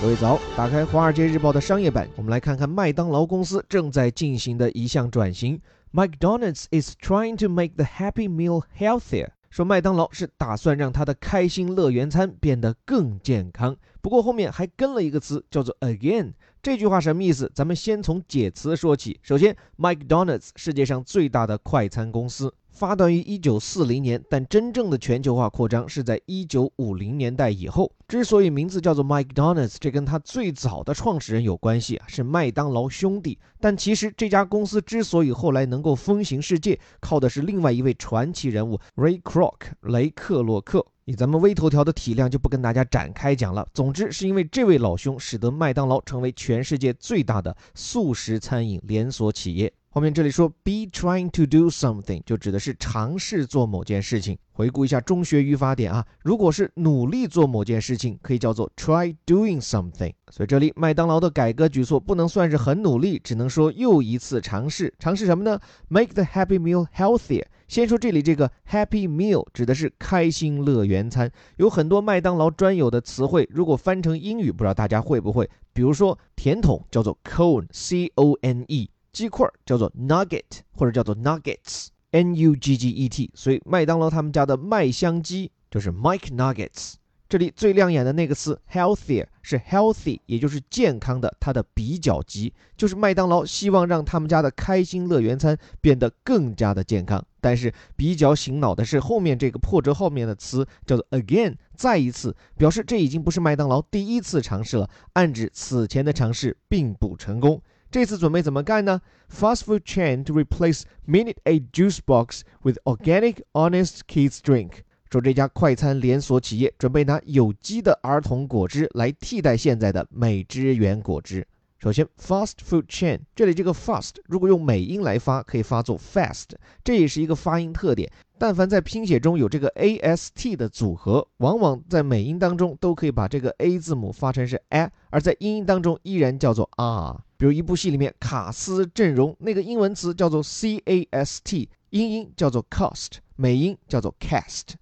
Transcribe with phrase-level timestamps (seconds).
[0.00, 5.60] 各位早，打开《华尔街日报》的商业版，我们来看看麦当劳公司正在进行的一项转型。
[5.92, 9.28] McDonald's is trying to make the Happy Meal healthier。
[9.50, 13.76] 说麦当劳是打算让它的开心乐园餐变得更健康。
[14.00, 16.32] 不过后面还跟了一个词，叫做 again。
[16.62, 17.50] 这句话什么意思？
[17.54, 19.18] 咱们先从解词说起。
[19.22, 22.52] 首先，McDonald's 世界上最大的快餐公司。
[22.68, 27.90] 发端于一九四零年，但真正的全球化扩张是在一九五零年代以后。
[28.06, 33.38] 之所以名字叫做 McDonald's，这跟它最早的创始人有关系啊，是麦当劳兄弟。
[33.58, 40.86] 但其实这家公司之所以后来能够风行世界，靠的是另外一位传奇人物 Ray Kroc 雷克洛克。
[41.10, 43.66] 以咱们微头条的体量，就不跟大家展开讲了。
[43.74, 49.72] 总之，是因为这位老兄，使得麦当劳成为全世界最大的素食餐饮连锁企业。
[49.92, 54.38] 后面这里说 be trying to do something，就指的是尝试做某件事情。
[54.52, 60.12] 回顾一下中学语法点啊，如果是努力做某件事情，可以叫做 try doing something。
[60.30, 64.94] 所以这里麦当劳的改革举措不能算是很努力，只能说又一次尝试。
[65.00, 67.46] 尝试什么呢？Make the Happy Meal healthier。
[67.70, 75.48] 先说这里这个 Happy Meal 指的是开心乐园餐，有很多麦当劳专有的词汇，如果翻成英语，不知道大家会不会？
[75.72, 78.90] 比如说甜筒叫做 cone，c o n e。
[79.12, 86.94] 鸡块叫做 nugget 或者叫做 nuggets，n u g g e t，所以麦当劳他们家的麦香鸡就是 Mike Nuggets。
[87.30, 97.24] 这里最亮眼的那个词 healthier 是 healthy，也就是健康的，它的比较级就是麦当劳希望让他们家的开心乐园餐变得更加的健康。
[97.40, 107.62] 但是比较醒脑的是后面这个破折后面的词叫做 again，再一次表示这已经不是麦当劳第一次尝试了，暗指此前的尝试并不成功。
[107.92, 109.00] 这次准备怎么干呢
[109.32, 114.82] ？Fast food chain to replace Minute a juice box with organic, honest kids drink。
[115.10, 121.44] 说这家快餐连锁企业准备拿有机的儿童果汁来替代现在的美汁源果汁。
[121.80, 126.44] 首先，fast food chain 这里这个 fast 如果用美音来发，可以发作 fast，
[126.84, 128.08] 这也是一个发音特点。
[128.38, 137.20] 但凡在拼写中有这个 a s t 的组合，往往在美音当中都可以把这个 a 字母发成是 a，而在英音当中依然叫做 r。
[137.36, 144.74] 比如一部戏里面卡斯阵容那个英文词叫做 cast，英音叫做 cost，美音叫做 cast。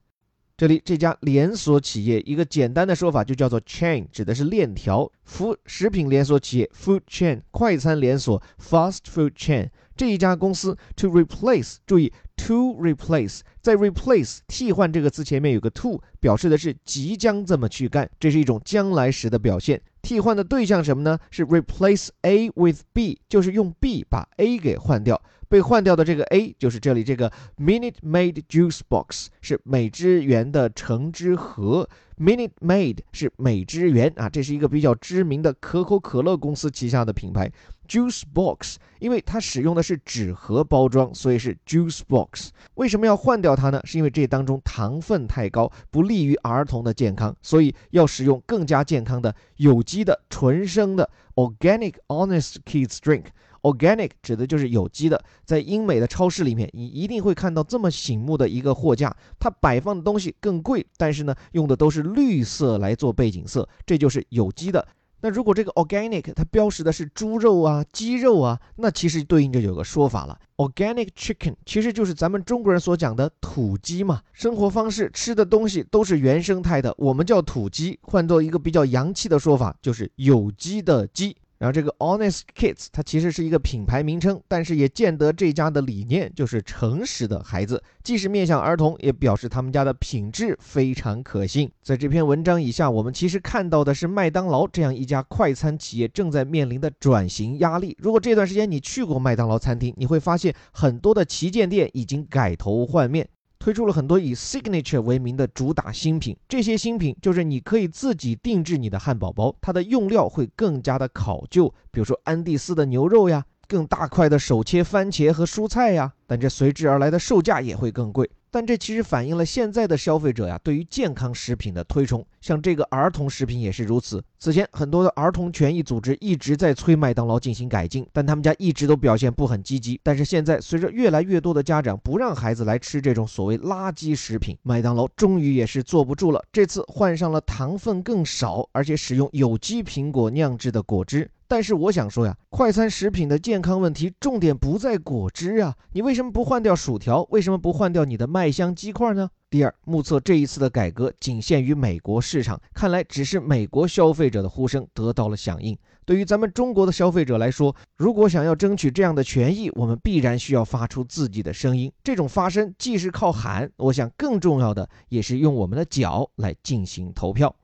[0.59, 5.09] 这里这家连锁企业一个简单的说法就叫做 chain，指的是链条。
[5.23, 9.69] 服食品连锁企业 food chain，快餐连锁 fast food chain。
[9.99, 19.83] 这一家公司 to replace，注意 to replace，在 replace 替换这个词前面有个 to，表示的是即将这么去干，这是一种将来时的表现。
[20.01, 21.19] 替换的对象什么呢？
[21.33, 25.21] 是 replace A with B，就是用 B 把 A 给换掉。
[25.49, 31.89] 被换掉的这个 A 就是这里这个 Minute Maid Juice Box，是美汁源的橙汁盒。
[32.19, 37.51] Minute Maid 是美汁源啊，这是一个比较知名的可口可乐公司旗下的品牌。
[37.89, 42.51] Juice Box，因为它使用的是纸盒包装，所以是 Juice Box。
[42.75, 43.81] 为什么要换掉它呢？
[43.85, 53.25] 是因为这当中糖分太高，不利于儿童的健康，所以要使用更加健康的有机的纯生的 Organic Honest Kids Drink。
[53.63, 64.87] Organic 指的就是有机的，在英美的超市里面，你一定会看到这么醒目的一个货架，它摆放的东西更贵，但是呢，用的都是绿色来做背景色，这就是有机的。
[65.21, 81.37] 那如果这个 organic 它标识的是猪肉啊、鸡肉啊，那其实对应着有个说法了，organic chicken 其实就是咱们中国人所讲的土鸡嘛，生活方式吃的东西都是原生态的，我们叫土鸡，换做一个比较洋气的说法，就是有机的鸡。
[81.59, 91.71] 然后这个 Honest Kids 它其实是一个品牌名称，但是也见得这家的理念就是诚实的孩子，既是面向儿童，也表示他们家的品质非常可信。
[91.83, 97.97] 在这篇文章以下，我们其实看到的是麦当劳这样一家快餐企业正在面临的转型压力。
[98.01, 103.29] 如果这段时间你去过麦当劳餐厅，你会发现很多的旗舰店已经改头换面。
[103.69, 118.31] 推出了很多以 signature 为名的主打新品，这些新品就是你可以自己定制你的汉堡包，它的用料会更加的考究，比如说安第斯的牛肉呀，更大块的手切番茄和蔬菜呀，但这随之而来的售价也会更贵。
[118.51, 124.23] 但这其实反映了现在的消费者呀对于健康食品的推崇，像这个儿童食品也是如此。
[124.39, 130.01] 此前很多的儿童权益组织一直在催麦当劳进行改进，但他们家一直都表现不很积极。
[130.03, 136.43] 但是现在随着越来越多的家长不让孩子来吃这种所谓垃圾食品，麦当劳终于也是坐不住了。
[136.53, 141.31] 这次换上了糖分更少，而且使用有机苹果酿制的果汁。
[141.51, 147.27] 但是我想说呀，快餐食品的健康问题重点不在果汁啊，你为什么不换掉薯条？
[147.31, 149.31] 为什么不换掉你的麦香鸡块呢？
[149.49, 155.75] 第二，目测这一次的改革仅限于美国市场，看来只是美国消费者的呼声得到了响应。
[156.05, 161.91] 对于咱们中国的消费者来说，如果想要争取这样的权益，我们必然需要发出自己的声音。
[162.05, 167.55] 这种发声既是靠喊，我想更重要的也是用我们的脚来进行投票。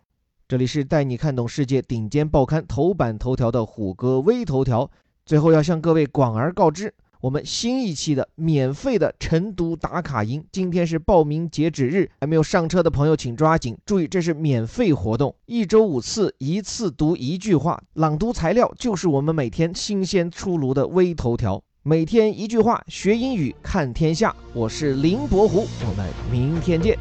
[0.47, 4.91] 这里是带你看懂世界顶尖报刊头版头条的虎哥微头条。
[5.25, 6.93] 最后要向各位广而告之，
[7.23, 13.75] 我们新一期的免费的晨读打卡营，今天是报名截止日，还没有上车的朋友请抓紧。
[13.87, 17.83] 注意，这是免费活动，一周五次，一次读一句话。
[17.95, 24.37] 朗读材料就是我们每天新鲜出炉的微头条，每天一句话，学英语看天下。
[24.53, 26.99] 我是林伯虎，我们明天见。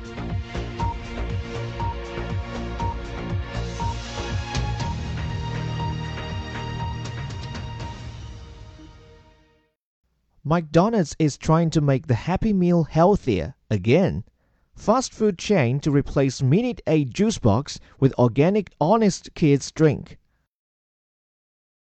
[10.53, 14.23] McDonald's is trying to make the Happy Meal healthier again.
[14.75, 20.19] Fast food chain to replace Minute Aid juice box with organic Honest Kids drink.